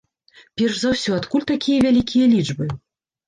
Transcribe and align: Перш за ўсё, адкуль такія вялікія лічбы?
Перш 0.61 0.77
за 0.83 0.93
ўсё, 0.95 1.11
адкуль 1.19 1.45
такія 1.53 1.83
вялікія 1.87 2.25
лічбы? 2.33 2.65